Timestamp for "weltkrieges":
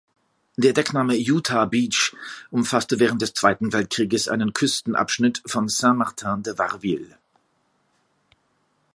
3.71-4.29